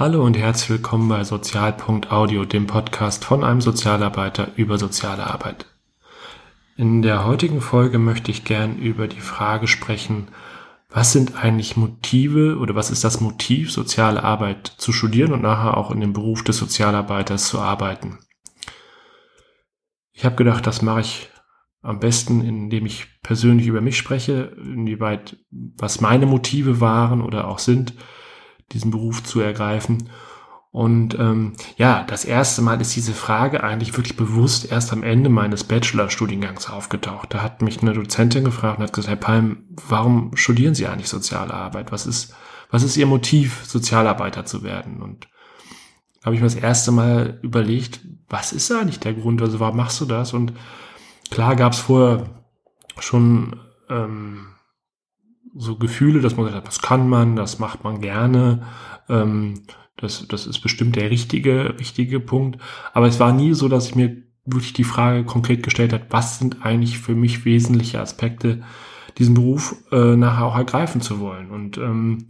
Hallo 0.00 0.24
und 0.24 0.34
herzlich 0.34 0.70
willkommen 0.70 1.10
bei 1.10 1.24
Sozial.audio, 1.24 2.46
dem 2.46 2.66
Podcast 2.66 3.22
von 3.22 3.44
einem 3.44 3.60
Sozialarbeiter 3.60 4.48
über 4.56 4.78
soziale 4.78 5.26
Arbeit. 5.26 5.66
In 6.78 7.02
der 7.02 7.26
heutigen 7.26 7.60
Folge 7.60 7.98
möchte 7.98 8.30
ich 8.30 8.44
gern 8.44 8.78
über 8.78 9.08
die 9.08 9.20
Frage 9.20 9.66
sprechen, 9.66 10.28
was 10.88 11.12
sind 11.12 11.36
eigentlich 11.36 11.76
Motive 11.76 12.56
oder 12.56 12.74
was 12.74 12.90
ist 12.90 13.04
das 13.04 13.20
Motiv, 13.20 13.70
soziale 13.70 14.24
Arbeit 14.24 14.68
zu 14.78 14.94
studieren 14.94 15.34
und 15.34 15.42
nachher 15.42 15.76
auch 15.76 15.90
in 15.90 16.00
dem 16.00 16.14
Beruf 16.14 16.42
des 16.44 16.56
Sozialarbeiters 16.56 17.46
zu 17.46 17.58
arbeiten. 17.58 18.20
Ich 20.12 20.24
habe 20.24 20.36
gedacht, 20.36 20.66
das 20.66 20.80
mache 20.80 21.00
ich 21.00 21.28
am 21.82 22.00
besten, 22.00 22.40
indem 22.40 22.86
ich 22.86 23.20
persönlich 23.22 23.66
über 23.66 23.82
mich 23.82 23.98
spreche, 23.98 24.56
inwieweit 24.56 25.36
was 25.50 26.00
meine 26.00 26.24
Motive 26.24 26.80
waren 26.80 27.20
oder 27.20 27.48
auch 27.48 27.58
sind, 27.58 27.92
diesen 28.72 28.90
Beruf 28.90 29.22
zu 29.22 29.40
ergreifen. 29.40 30.10
Und 30.72 31.18
ähm, 31.18 31.54
ja, 31.76 32.04
das 32.04 32.24
erste 32.24 32.62
Mal 32.62 32.80
ist 32.80 32.94
diese 32.94 33.12
Frage 33.12 33.64
eigentlich 33.64 33.96
wirklich 33.96 34.16
bewusst 34.16 34.70
erst 34.70 34.92
am 34.92 35.02
Ende 35.02 35.28
meines 35.28 35.64
Bachelorstudiengangs 35.64 36.70
aufgetaucht. 36.70 37.34
Da 37.34 37.42
hat 37.42 37.60
mich 37.60 37.82
eine 37.82 37.92
Dozentin 37.92 38.44
gefragt 38.44 38.78
und 38.78 38.84
hat 38.84 38.92
gesagt, 38.92 39.08
Herr 39.08 39.16
Palm, 39.16 39.64
warum 39.88 40.36
studieren 40.36 40.76
Sie 40.76 40.86
eigentlich 40.86 41.08
soziale 41.08 41.52
Arbeit? 41.52 41.90
Was 41.90 42.06
ist, 42.06 42.34
was 42.70 42.84
ist 42.84 42.96
Ihr 42.96 43.06
Motiv, 43.06 43.64
Sozialarbeiter 43.64 44.44
zu 44.46 44.62
werden? 44.62 45.02
Und 45.02 45.26
habe 46.24 46.36
ich 46.36 46.40
mir 46.40 46.46
das 46.46 46.54
erste 46.54 46.92
Mal 46.92 47.40
überlegt, 47.42 48.00
was 48.28 48.52
ist 48.52 48.70
eigentlich 48.70 49.00
der 49.00 49.14
Grund? 49.14 49.42
Also 49.42 49.58
warum 49.58 49.76
machst 49.76 50.00
du 50.00 50.04
das? 50.04 50.32
Und 50.32 50.52
klar 51.30 51.56
gab 51.56 51.72
es 51.72 51.80
vorher 51.80 52.26
schon 53.00 53.58
ähm, 53.88 54.46
so 55.54 55.76
Gefühle, 55.76 56.20
dass 56.20 56.36
man 56.36 56.52
hat, 56.52 56.66
das 56.66 56.82
kann 56.82 57.08
man, 57.08 57.36
das 57.36 57.58
macht 57.58 57.84
man 57.84 58.00
gerne. 58.00 58.66
Ähm, 59.08 59.62
das, 59.96 60.26
das 60.28 60.46
ist 60.46 60.60
bestimmt 60.60 60.96
der 60.96 61.10
richtige, 61.10 61.78
richtige 61.78 62.20
Punkt. 62.20 62.60
Aber 62.92 63.06
es 63.06 63.20
war 63.20 63.32
nie 63.32 63.52
so, 63.54 63.68
dass 63.68 63.88
ich 63.88 63.94
mir 63.94 64.22
wirklich 64.44 64.72
die 64.72 64.84
Frage 64.84 65.24
konkret 65.24 65.62
gestellt 65.62 65.92
habe, 65.92 66.06
was 66.10 66.38
sind 66.38 66.64
eigentlich 66.64 66.98
für 66.98 67.14
mich 67.14 67.44
wesentliche 67.44 68.00
Aspekte, 68.00 68.62
diesen 69.18 69.34
Beruf 69.34 69.76
äh, 69.92 70.16
nachher 70.16 70.46
auch 70.46 70.56
ergreifen 70.56 71.00
zu 71.00 71.20
wollen. 71.20 71.50
Und 71.50 71.76
ähm, 71.78 72.28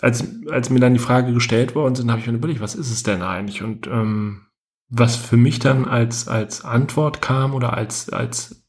als, 0.00 0.26
als 0.50 0.70
mir 0.70 0.80
dann 0.80 0.94
die 0.94 1.00
Frage 1.00 1.32
gestellt 1.32 1.74
worden 1.74 1.94
sind, 1.94 2.10
habe 2.10 2.20
ich 2.20 2.26
mir 2.26 2.34
überlegt, 2.34 2.60
was 2.60 2.74
ist 2.74 2.90
es 2.90 3.02
denn 3.02 3.22
eigentlich? 3.22 3.62
Und 3.62 3.86
ähm, 3.86 4.42
was 4.88 5.16
für 5.16 5.36
mich 5.36 5.58
dann 5.58 5.86
als, 5.86 6.28
als 6.28 6.64
Antwort 6.64 7.22
kam 7.22 7.54
oder 7.54 7.72
als, 7.74 8.10
als 8.10 8.63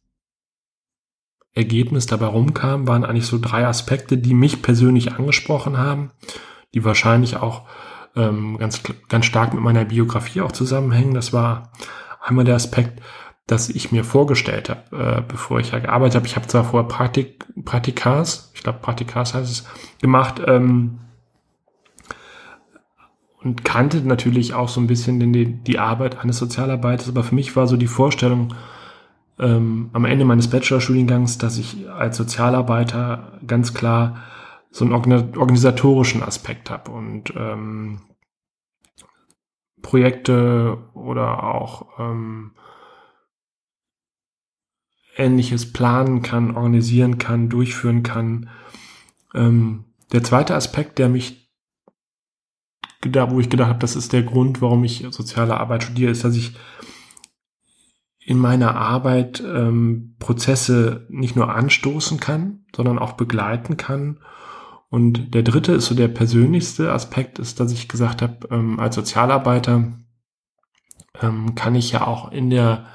Ergebnis 1.55 2.05
dabei 2.05 2.27
rumkam, 2.27 2.87
waren 2.87 3.05
eigentlich 3.05 3.25
so 3.25 3.39
drei 3.41 3.65
Aspekte, 3.65 4.17
die 4.17 4.33
mich 4.33 4.61
persönlich 4.61 5.13
angesprochen 5.13 5.77
haben, 5.77 6.11
die 6.73 6.83
wahrscheinlich 6.83 7.37
auch 7.37 7.63
ähm, 8.15 8.57
ganz, 8.57 8.83
ganz 9.07 9.25
stark 9.25 9.53
mit 9.53 9.63
meiner 9.63 9.85
Biografie 9.85 10.41
auch 10.41 10.51
zusammenhängen. 10.51 11.13
Das 11.13 11.31
war 11.31 11.71
einmal 12.21 12.43
der 12.45 12.55
Aspekt, 12.55 13.01
dass 13.47 13.69
ich 13.69 13.91
mir 13.91 14.03
vorgestellt 14.03 14.69
habe, 14.69 15.17
äh, 15.17 15.21
bevor 15.25 15.59
ich 15.59 15.71
ja 15.71 15.79
gearbeitet 15.79 16.15
habe. 16.15 16.27
Ich 16.27 16.35
habe 16.35 16.47
zwar 16.47 16.65
vorher 16.65 16.87
Praktik, 16.89 17.45
Praktikas, 17.63 18.51
ich 18.53 18.63
glaube 18.63 18.79
Praktikas 18.79 19.33
heißt 19.33 19.49
es, 19.49 19.65
gemacht 20.01 20.41
ähm, 20.45 20.99
und 23.41 23.63
kannte 23.63 24.01
natürlich 24.01 24.55
auch 24.55 24.67
so 24.67 24.81
ein 24.81 24.87
bisschen 24.87 25.31
die, 25.31 25.45
die 25.45 25.79
Arbeit 25.79 26.19
eines 26.19 26.37
Sozialarbeiters, 26.37 27.07
aber 27.07 27.23
für 27.23 27.35
mich 27.35 27.55
war 27.55 27.67
so 27.67 27.77
die 27.77 27.87
Vorstellung, 27.87 28.53
ähm, 29.39 29.89
am 29.93 30.05
Ende 30.05 30.25
meines 30.25 30.49
Bachelorstudiengangs, 30.49 31.37
dass 31.37 31.57
ich 31.57 31.89
als 31.89 32.17
Sozialarbeiter 32.17 33.39
ganz 33.45 33.73
klar 33.73 34.23
so 34.71 34.85
einen 34.85 34.93
organisatorischen 34.93 36.21
Aspekt 36.21 36.69
habe 36.69 36.91
und 36.91 37.33
ähm, 37.35 38.01
Projekte 39.81 40.77
oder 40.93 41.43
auch 41.43 41.99
ähm, 41.99 42.51
ähnliches 45.15 45.71
planen 45.71 46.21
kann, 46.21 46.55
organisieren 46.55 47.17
kann, 47.17 47.49
durchführen 47.49 48.03
kann. 48.03 48.49
Ähm, 49.33 49.85
der 50.11 50.23
zweite 50.23 50.55
Aspekt, 50.55 50.97
der 50.97 51.07
mich 51.07 51.51
da, 53.01 53.31
wo 53.31 53.39
ich 53.39 53.49
gedacht 53.49 53.69
habe, 53.69 53.79
das 53.79 53.95
ist 53.95 54.13
der 54.13 54.23
Grund, 54.23 54.61
warum 54.61 54.83
ich 54.83 55.05
soziale 55.11 55.57
Arbeit 55.57 55.83
studiere, 55.83 56.11
ist, 56.11 56.23
dass 56.23 56.35
ich 56.35 56.55
in 58.25 58.39
meiner 58.39 58.75
Arbeit 58.75 59.39
ähm, 59.45 60.15
Prozesse 60.17 61.05
nicht 61.09 61.35
nur 61.35 61.53
anstoßen 61.53 62.19
kann, 62.19 62.65
sondern 62.75 62.97
auch 62.97 63.13
begleiten 63.13 63.77
kann. 63.77 64.19
Und 64.89 65.35
der 65.35 65.43
dritte 65.43 65.73
ist 65.73 65.85
so 65.85 65.93
der 65.93 66.07
persönlichste 66.07 66.91
Aspekt, 66.91 67.37
ist, 67.37 67.59
dass 67.59 67.71
ich 67.71 67.87
gesagt 67.87 68.23
habe, 68.23 68.47
ähm, 68.49 68.79
als 68.79 68.95
Sozialarbeiter 68.95 69.93
ähm, 71.21 71.53
kann 71.53 71.75
ich 71.75 71.91
ja 71.91 72.07
auch 72.07 72.31
in 72.31 72.49
der, 72.49 72.87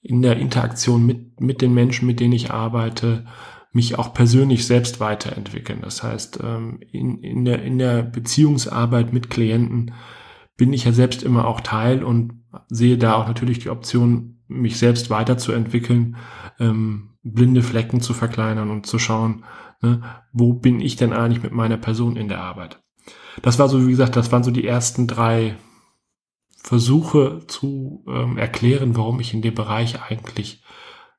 in 0.00 0.22
der 0.22 0.38
Interaktion 0.38 1.04
mit, 1.04 1.38
mit 1.38 1.60
den 1.60 1.74
Menschen, 1.74 2.06
mit 2.06 2.18
denen 2.18 2.32
ich 2.32 2.50
arbeite, 2.50 3.26
mich 3.72 3.98
auch 3.98 4.14
persönlich 4.14 4.66
selbst 4.66 5.00
weiterentwickeln. 5.00 5.80
Das 5.82 6.02
heißt, 6.02 6.40
ähm, 6.42 6.80
in, 6.92 7.22
in, 7.22 7.44
der, 7.44 7.62
in 7.62 7.76
der 7.76 8.02
Beziehungsarbeit 8.02 9.12
mit 9.12 9.28
Klienten 9.28 9.92
bin 10.56 10.72
ich 10.72 10.84
ja 10.84 10.92
selbst 10.92 11.22
immer 11.22 11.46
auch 11.46 11.60
Teil 11.60 12.02
und 12.02 12.42
sehe 12.68 12.96
da 12.96 13.14
auch 13.14 13.26
natürlich 13.26 13.58
die 13.58 13.70
Option, 13.70 14.41
mich 14.60 14.78
selbst 14.78 15.10
weiterzuentwickeln, 15.10 16.16
ähm, 16.58 17.10
blinde 17.22 17.62
Flecken 17.62 18.00
zu 18.00 18.14
verkleinern 18.14 18.70
und 18.70 18.86
zu 18.86 18.98
schauen, 18.98 19.44
ne, 19.80 20.02
wo 20.32 20.52
bin 20.52 20.80
ich 20.80 20.96
denn 20.96 21.12
eigentlich 21.12 21.42
mit 21.42 21.52
meiner 21.52 21.76
Person 21.76 22.16
in 22.16 22.28
der 22.28 22.40
Arbeit. 22.40 22.82
Das 23.42 23.58
war 23.58 23.68
so, 23.68 23.86
wie 23.86 23.90
gesagt, 23.90 24.16
das 24.16 24.32
waren 24.32 24.44
so 24.44 24.50
die 24.50 24.66
ersten 24.66 25.06
drei 25.06 25.56
Versuche 26.62 27.44
zu 27.46 28.04
ähm, 28.08 28.38
erklären, 28.38 28.96
warum 28.96 29.20
ich 29.20 29.34
in 29.34 29.42
dem 29.42 29.54
Bereich 29.54 30.02
eigentlich 30.02 30.62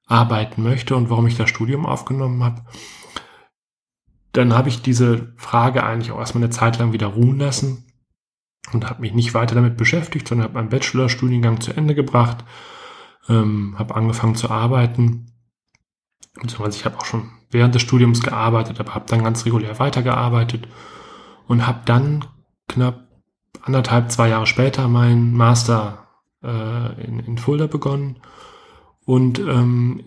arbeiten 0.05 0.63
möchte 0.63 0.95
und 0.95 1.09
warum 1.09 1.27
ich 1.27 1.37
das 1.37 1.49
Studium 1.49 1.85
aufgenommen 1.85 2.43
habe. 2.43 2.63
Dann 4.31 4.53
habe 4.53 4.69
ich 4.69 4.81
diese 4.81 5.33
Frage 5.37 5.83
eigentlich 5.83 6.11
auch 6.11 6.19
erstmal 6.19 6.43
eine 6.43 6.51
Zeit 6.51 6.79
lang 6.79 6.93
wieder 6.93 7.07
ruhen 7.07 7.39
lassen 7.39 7.85
und 8.71 8.89
habe 8.89 9.01
mich 9.01 9.13
nicht 9.13 9.33
weiter 9.33 9.55
damit 9.55 9.77
beschäftigt, 9.77 10.27
sondern 10.27 10.45
habe 10.45 10.55
meinen 10.55 10.69
Bachelorstudiengang 10.69 11.61
zu 11.61 11.73
Ende 11.73 11.95
gebracht 11.95 12.43
ähm, 13.29 13.75
habe 13.77 13.95
angefangen 13.95 14.35
zu 14.35 14.49
arbeiten. 14.49 15.27
Beziehungsweise 16.41 16.77
ich 16.77 16.85
habe 16.85 16.97
auch 16.97 17.05
schon 17.05 17.29
während 17.51 17.75
des 17.75 17.81
Studiums 17.81 18.21
gearbeitet, 18.21 18.79
aber 18.79 18.95
habe 18.95 19.05
dann 19.07 19.23
ganz 19.23 19.45
regulär 19.45 19.79
weitergearbeitet 19.79 20.67
und 21.47 21.67
habe 21.67 21.81
dann 21.85 22.25
knapp 22.67 23.07
anderthalb, 23.61 24.11
zwei 24.11 24.29
Jahre 24.29 24.47
später 24.47 24.87
meinen 24.87 25.33
Master 25.35 26.07
äh, 26.43 27.05
in, 27.05 27.19
in 27.19 27.37
Fulda 27.37 27.67
begonnen. 27.67 28.17
Und 29.05 29.39
ähm, 29.39 30.03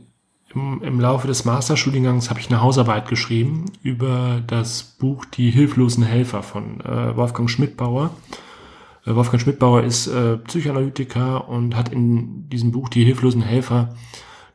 im, 0.54 0.82
im 0.82 1.00
Laufe 1.00 1.26
des 1.26 1.44
Masterstudiengangs 1.44 2.30
habe 2.30 2.40
ich 2.40 2.48
eine 2.48 2.60
Hausarbeit 2.60 3.08
geschrieben 3.08 3.66
über 3.82 4.42
das 4.46 4.82
Buch 4.82 5.24
Die 5.24 5.50
hilflosen 5.50 6.04
Helfer 6.04 6.42
von 6.42 6.80
äh, 6.80 7.16
Wolfgang 7.16 7.50
Schmidbauer. 7.50 8.10
Äh, 9.06 9.14
Wolfgang 9.14 9.40
Schmidbauer 9.40 9.84
ist 9.84 10.08
äh, 10.08 10.36
Psychoanalytiker 10.38 11.48
und 11.48 11.76
hat 11.76 11.90
in 11.90 12.48
diesem 12.48 12.72
Buch 12.72 12.88
Die 12.88 13.04
hilflosen 13.04 13.42
Helfer 13.42 13.94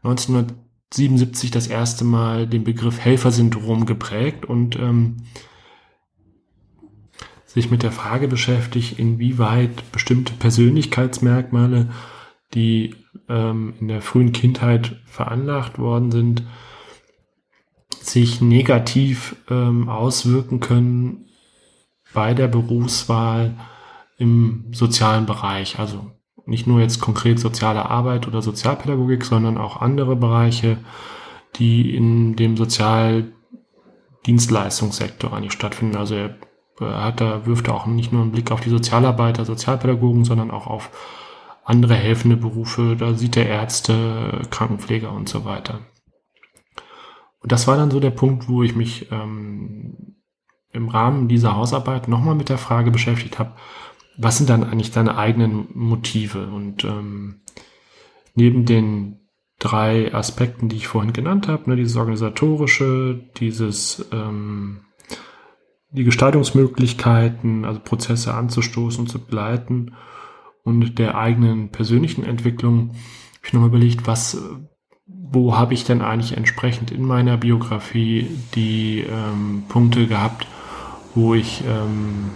1977 0.03 1.51
das 1.51 1.67
erste 1.67 2.03
Mal 2.03 2.47
den 2.47 2.63
Begriff 2.63 2.99
Helfersyndrom 2.99 3.85
geprägt 3.85 4.45
und 4.45 4.75
ähm, 4.77 5.17
sich 7.45 7.69
mit 7.69 7.83
der 7.83 7.91
Frage 7.91 8.27
beschäftigt, 8.27 8.97
inwieweit 8.97 9.91
bestimmte 9.91 10.33
Persönlichkeitsmerkmale, 10.33 11.89
die 12.53 12.95
ähm, 13.27 13.73
in 13.79 13.89
der 13.89 14.01
frühen 14.01 14.31
Kindheit 14.31 15.01
veranlagt 15.05 15.77
worden 15.77 16.11
sind, 16.11 16.43
sich 17.99 18.41
negativ 18.41 19.35
ähm, 19.49 19.89
auswirken 19.89 20.59
können 20.59 21.25
bei 22.13 22.33
der 22.33 22.47
Berufswahl 22.47 23.55
im 24.21 24.65
sozialen 24.71 25.25
Bereich. 25.25 25.79
Also 25.79 26.11
nicht 26.45 26.67
nur 26.67 26.79
jetzt 26.79 27.01
konkret 27.01 27.39
soziale 27.39 27.89
Arbeit 27.89 28.27
oder 28.27 28.43
Sozialpädagogik, 28.43 29.25
sondern 29.25 29.57
auch 29.57 29.81
andere 29.81 30.15
Bereiche, 30.15 30.77
die 31.55 31.95
in 31.95 32.35
dem 32.35 32.55
Sozialdienstleistungssektor 32.55 35.33
eigentlich 35.33 35.53
stattfinden. 35.53 35.97
Also 35.97 36.13
er 36.13 36.35
hat 36.79 37.19
da, 37.19 37.47
wirft 37.47 37.67
er 37.67 37.73
auch 37.73 37.87
nicht 37.87 38.13
nur 38.13 38.21
einen 38.21 38.31
Blick 38.31 38.51
auf 38.51 38.61
die 38.61 38.69
Sozialarbeiter, 38.69 39.43
Sozialpädagogen, 39.43 40.23
sondern 40.23 40.51
auch 40.51 40.67
auf 40.67 40.91
andere 41.63 41.95
helfende 41.95 42.37
Berufe. 42.37 42.95
Da 42.95 43.15
sieht 43.15 43.37
er 43.37 43.47
Ärzte, 43.47 44.43
Krankenpfleger 44.51 45.11
und 45.11 45.29
so 45.29 45.45
weiter. 45.45 45.79
Und 47.39 47.51
das 47.51 47.67
war 47.67 47.75
dann 47.75 47.89
so 47.89 47.99
der 47.99 48.11
Punkt, 48.11 48.47
wo 48.47 48.61
ich 48.61 48.75
mich 48.75 49.11
ähm, 49.11 50.17
im 50.73 50.89
Rahmen 50.89 51.27
dieser 51.27 51.55
Hausarbeit 51.55 52.07
nochmal 52.07 52.35
mit 52.35 52.49
der 52.49 52.59
Frage 52.59 52.91
beschäftigt 52.91 53.39
habe, 53.39 53.53
was 54.21 54.37
sind 54.37 54.49
dann 54.49 54.63
eigentlich 54.63 54.91
deine 54.91 55.17
eigenen 55.17 55.67
Motive? 55.73 56.47
Und 56.47 56.83
ähm, 56.83 57.41
neben 58.35 58.65
den 58.65 59.19
drei 59.59 60.13
Aspekten, 60.13 60.69
die 60.69 60.77
ich 60.77 60.87
vorhin 60.87 61.13
genannt 61.13 61.47
habe, 61.47 61.69
ne, 61.69 61.75
dieses 61.75 61.95
organisatorische, 61.95 63.21
dieses 63.37 64.07
ähm, 64.11 64.81
die 65.91 66.03
Gestaltungsmöglichkeiten, 66.03 67.65
also 67.65 67.79
Prozesse 67.79 68.33
anzustoßen, 68.33 69.07
zu 69.07 69.19
begleiten 69.19 69.93
und 70.63 70.97
der 70.99 71.17
eigenen 71.17 71.69
persönlichen 71.69 72.23
Entwicklung 72.23 72.89
habe 72.89 73.47
ich 73.47 73.53
nochmal 73.53 73.69
überlegt, 73.69 74.07
was, 74.07 74.37
wo 75.05 75.57
habe 75.57 75.73
ich 75.73 75.83
denn 75.83 76.01
eigentlich 76.01 76.37
entsprechend 76.37 76.91
in 76.91 77.03
meiner 77.03 77.37
Biografie 77.37 78.27
die 78.55 78.99
ähm, 78.99 79.63
Punkte 79.67 80.07
gehabt, 80.07 80.47
wo 81.15 81.33
ich 81.33 81.63
ähm, 81.67 82.31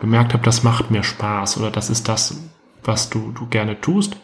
gemerkt 0.00 0.32
habe, 0.32 0.44
das 0.44 0.62
macht 0.62 0.90
mir 0.90 1.02
Spaß 1.02 1.58
oder 1.58 1.70
das 1.70 1.90
ist 1.90 2.08
das, 2.08 2.40
was 2.82 3.10
du, 3.10 3.32
du 3.32 3.46
gerne 3.46 3.80
tust. 3.80 4.16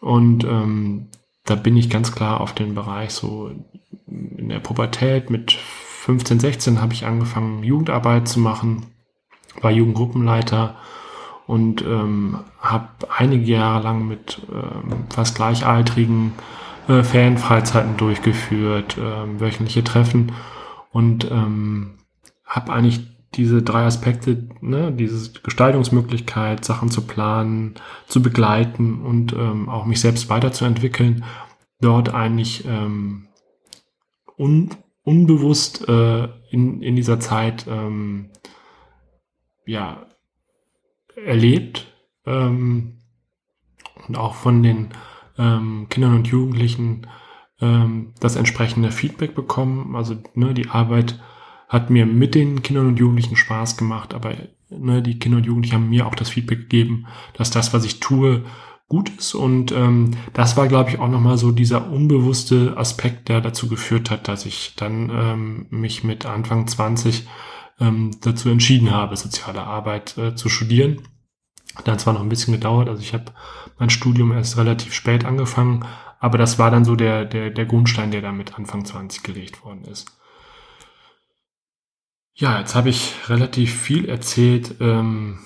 Und 0.00 0.44
ähm, 0.44 1.08
da 1.44 1.54
bin 1.54 1.76
ich 1.76 1.90
ganz 1.90 2.12
klar 2.12 2.40
auf 2.40 2.54
den 2.54 2.74
Bereich 2.74 3.10
so 3.10 3.50
in 4.06 4.48
der 4.48 4.60
Pubertät 4.60 5.30
mit 5.30 5.52
15, 5.52 6.40
16 6.40 6.82
habe 6.82 6.92
ich 6.92 7.06
angefangen, 7.06 7.62
Jugendarbeit 7.62 8.28
zu 8.28 8.38
machen, 8.38 8.86
war 9.62 9.70
Jugendgruppenleiter 9.70 10.76
und 11.46 11.82
ähm, 11.82 12.40
habe 12.60 12.88
einige 13.16 13.44
Jahre 13.44 13.82
lang 13.82 14.06
mit 14.06 14.42
ähm, 14.52 15.06
fast 15.08 15.36
gleichaltrigen 15.36 16.32
äh, 16.88 17.02
Ferienfreizeiten 17.02 17.96
durchgeführt, 17.96 18.98
äh, 18.98 19.40
wöchentliche 19.40 19.82
Treffen 19.82 20.32
und 20.92 21.30
ähm, 21.30 21.94
habe 22.44 22.72
eigentlich 22.72 23.13
diese 23.36 23.62
drei 23.62 23.84
Aspekte, 23.84 24.48
ne, 24.60 24.92
diese 24.92 25.32
Gestaltungsmöglichkeit, 25.40 26.64
Sachen 26.64 26.90
zu 26.90 27.02
planen, 27.02 27.74
zu 28.06 28.22
begleiten 28.22 29.02
und 29.02 29.32
ähm, 29.32 29.68
auch 29.68 29.84
mich 29.84 30.00
selbst 30.00 30.28
weiterzuentwickeln, 30.28 31.24
dort 31.80 32.14
eigentlich 32.14 32.64
ähm, 32.66 33.28
un, 34.38 34.70
unbewusst 35.02 35.88
äh, 35.88 36.28
in, 36.50 36.82
in 36.82 36.96
dieser 36.96 37.20
Zeit 37.20 37.66
ähm, 37.68 38.30
ja 39.66 40.06
erlebt 41.16 41.92
ähm, 42.26 42.98
und 44.06 44.16
auch 44.16 44.34
von 44.34 44.62
den 44.62 44.90
ähm, 45.38 45.86
Kindern 45.88 46.16
und 46.16 46.28
Jugendlichen 46.28 47.06
ähm, 47.60 48.14
das 48.20 48.36
entsprechende 48.36 48.90
Feedback 48.90 49.34
bekommen. 49.34 49.96
Also 49.96 50.16
ne, 50.34 50.54
die 50.54 50.68
Arbeit 50.68 51.20
hat 51.68 51.90
mir 51.90 52.06
mit 52.06 52.34
den 52.34 52.62
Kindern 52.62 52.88
und 52.88 52.98
Jugendlichen 52.98 53.36
Spaß 53.36 53.76
gemacht, 53.76 54.14
aber 54.14 54.34
ne, 54.70 55.02
die 55.02 55.18
Kinder 55.18 55.38
und 55.38 55.46
Jugendlichen 55.46 55.76
haben 55.76 55.88
mir 55.88 56.06
auch 56.06 56.14
das 56.14 56.30
Feedback 56.30 56.60
gegeben, 56.60 57.06
dass 57.34 57.50
das, 57.50 57.72
was 57.72 57.84
ich 57.84 58.00
tue, 58.00 58.44
gut 58.88 59.10
ist. 59.18 59.34
Und 59.34 59.72
ähm, 59.72 60.12
das 60.32 60.56
war, 60.56 60.68
glaube 60.68 60.90
ich, 60.90 60.98
auch 60.98 61.08
nochmal 61.08 61.38
so 61.38 61.52
dieser 61.52 61.90
unbewusste 61.90 62.76
Aspekt, 62.76 63.28
der 63.28 63.40
dazu 63.40 63.68
geführt 63.68 64.10
hat, 64.10 64.28
dass 64.28 64.46
ich 64.46 64.74
dann 64.76 65.10
ähm, 65.10 65.66
mich 65.70 66.04
mit 66.04 66.26
Anfang 66.26 66.66
20 66.66 67.26
ähm, 67.80 68.12
dazu 68.20 68.48
entschieden 68.50 68.90
habe, 68.90 69.16
soziale 69.16 69.64
Arbeit 69.64 70.16
äh, 70.18 70.34
zu 70.34 70.48
studieren. 70.48 71.02
Dann 71.84 71.98
zwar 71.98 72.14
noch 72.14 72.20
ein 72.20 72.28
bisschen 72.28 72.54
gedauert, 72.54 72.88
also 72.88 73.02
ich 73.02 73.14
habe 73.14 73.32
mein 73.78 73.90
Studium 73.90 74.30
erst 74.30 74.56
relativ 74.56 74.94
spät 74.94 75.24
angefangen, 75.24 75.84
aber 76.20 76.38
das 76.38 76.58
war 76.58 76.70
dann 76.70 76.84
so 76.84 76.94
der, 76.94 77.24
der, 77.24 77.50
der 77.50 77.66
Grundstein, 77.66 78.12
der 78.12 78.22
dann 78.22 78.36
mit 78.36 78.56
Anfang 78.56 78.84
20 78.84 79.24
gelegt 79.24 79.64
worden 79.64 79.82
ist. 79.84 80.06
Ja, 82.36 82.58
jetzt 82.58 82.74
habe 82.74 82.88
ich 82.88 83.28
relativ 83.28 83.72
viel 83.72 84.08
erzählt, 84.08 84.76
ähm, 84.80 85.38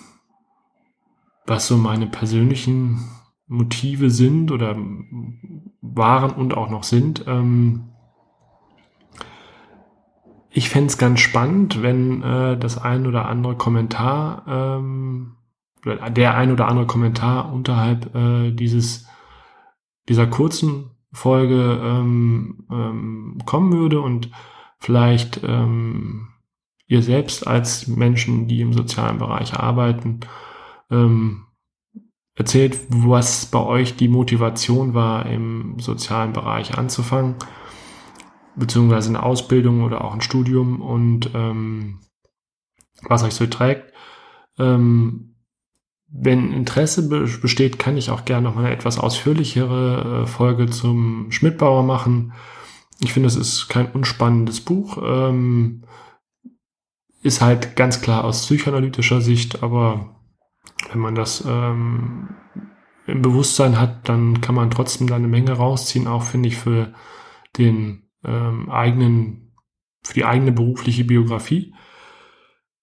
was 1.46 1.67
so 1.67 1.76
meine 1.76 2.06
persönlichen 2.06 3.11
Motive 3.46 4.11
sind 4.11 4.50
oder 4.50 4.75
waren 5.82 6.31
und 6.31 6.56
auch 6.56 6.70
noch 6.70 6.85
sind. 6.85 7.25
Ähm, 7.26 7.90
ich 10.50 10.70
fände 10.70 10.87
es 10.87 10.96
ganz 10.96 11.20
spannend, 11.20 11.82
wenn 11.82 12.23
äh, 12.23 12.58
das 12.58 12.79
ein 12.79 13.06
oder 13.06 13.26
andere 13.26 13.56
Kommentar, 13.56 14.44
ähm, 14.49 15.37
der 15.85 16.37
ein 16.37 16.52
oder 16.52 16.69
andere 16.69 16.87
Kommentar 16.87 17.52
unterhalb 17.52 18.14
äh, 18.14 18.50
dieses 18.50 19.06
dieser 20.08 20.26
kurzen 20.26 20.90
Folge 21.12 21.81
ähm, 21.82 22.67
ähm, 22.70 23.38
kommen 23.44 23.73
würde 23.73 24.00
und 24.00 24.31
vielleicht 24.79 25.43
ähm, 25.44 26.29
ihr 26.88 27.02
selbst 27.02 27.46
als 27.46 27.87
Menschen, 27.87 28.49
die 28.49 28.61
im 28.62 28.73
sozialen 28.73 29.19
Bereich 29.19 29.55
arbeiten, 29.55 30.20
ähm, 30.90 31.44
erzählt, 32.35 32.79
was 32.88 33.46
bei 33.46 33.61
euch 33.61 33.96
die 33.96 34.08
Motivation 34.08 34.94
war, 34.94 35.26
im 35.26 35.79
sozialen 35.79 36.32
Bereich 36.32 36.79
anzufangen, 36.79 37.37
beziehungsweise 38.56 39.11
eine 39.11 39.23
Ausbildung 39.23 39.82
oder 39.82 40.05
auch 40.05 40.14
ein 40.14 40.23
Studium 40.23 40.81
und 40.81 41.31
ähm, 41.35 42.00
was 43.02 43.23
euch 43.23 43.35
so 43.35 43.46
trägt. 43.46 43.93
Ähm, 44.58 45.35
wenn 46.11 46.52
Interesse 46.55 47.08
besteht, 47.08 47.79
kann 47.79 47.99
ich 47.99 48.11
auch 48.11 48.25
gerne 48.25 48.49
noch 48.49 48.55
mal 48.55 48.64
eine 48.64 48.75
etwas 48.75 48.99
ausführlichere 48.99 50.23
äh, 50.23 50.26
Folge 50.26 50.70
zum 50.70 51.31
Schmidtbauer 51.31 51.82
machen. 51.82 52.32
Ich 53.00 53.12
finde, 53.12 53.26
es 53.26 53.37
ist 53.37 53.69
kein 53.69 53.93
unspannendes 53.93 54.62
Buch. 54.62 54.99
Ähm, 55.05 55.82
ist 57.23 57.41
halt 57.41 57.76
ganz 57.76 58.00
klar 58.00 58.25
aus 58.25 58.44
psychoanalytischer 58.47 59.20
Sicht, 59.20 59.62
aber 59.62 60.17
wenn 60.91 61.00
man 61.00 61.15
das 61.15 61.44
ähm, 61.47 62.29
im 63.06 63.23
Bewusstsein 63.23 63.81
hat, 63.81 64.09
dann 64.09 64.41
kann 64.41 64.55
man 64.55 64.70
trotzdem 64.70 65.06
da 65.06 65.17
eine 65.17 65.29
Menge 65.29 65.53
rausziehen, 65.53 66.06
auch 66.06 66.23
finde 66.23 66.49
ich 66.49 66.56
für 66.56 66.93
den 67.56 68.11
ähm, 68.25 68.70
eigenen, 68.70 69.55
für 70.03 70.15
die 70.15 70.25
eigene 70.25 70.53
berufliche 70.53 71.05
Biografie. 71.05 71.75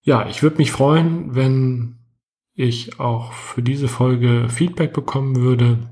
Ja, 0.02 0.28
ich 0.28 0.44
würde 0.44 0.58
mich 0.58 0.72
freuen, 0.72 1.36
wenn 1.36 2.00
ich 2.54 3.00
auch 3.00 3.34
für 3.34 3.62
diese 3.62 3.88
Folge 3.88 4.48
Feedback 4.50 4.94
bekommen 4.94 5.36
würde. 5.36 5.90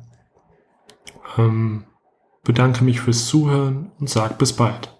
Ähm, 1.37 1.85
bedanke 2.43 2.83
mich 2.83 3.01
fürs 3.01 3.27
Zuhören 3.27 3.91
und 3.99 4.09
sage 4.09 4.35
bis 4.37 4.53
bald. 4.53 4.93